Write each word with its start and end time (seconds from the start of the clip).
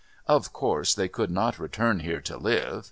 Of 0.25 0.51
course, 0.51 0.95
they 0.95 1.07
could 1.07 1.29
not 1.29 1.59
return 1.59 1.99
here 1.99 2.21
to 2.21 2.35
live... 2.35 2.79